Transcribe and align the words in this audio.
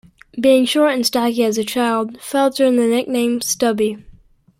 Being 0.39 0.65
short 0.65 0.95
and 0.95 1.05
stocky 1.05 1.43
as 1.43 1.59
a 1.59 1.63
child, 1.63 2.19
Fouts 2.19 2.59
earned 2.59 2.79
the 2.79 2.87
nickname 2.87 3.39
"stubby". 3.39 3.99